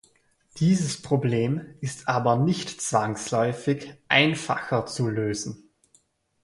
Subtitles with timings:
[0.57, 5.69] Dieses Problem ist aber nicht zwangsläufig einfacher zu lösen.